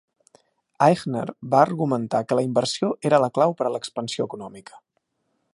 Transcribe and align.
Eichner 0.85 1.25
va 1.51 1.59
argumentar 1.65 2.23
que 2.31 2.39
la 2.41 2.47
inversió 2.49 2.91
era 3.11 3.23
la 3.27 3.33
clau 3.39 3.57
per 3.61 3.69
a 3.71 3.75
l'expansió 3.77 4.31
econòmica. 4.31 4.85